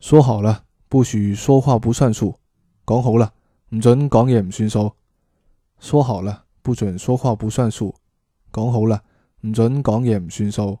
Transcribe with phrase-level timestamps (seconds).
[0.00, 2.34] 说好了，不许说话不算数。
[2.86, 3.34] 讲好了，
[3.68, 4.92] 唔准讲嘢唔算数。
[5.78, 7.94] 说好了，不准说话不算数。
[8.50, 9.02] 讲好了，
[9.42, 10.78] 唔准讲嘢唔算数。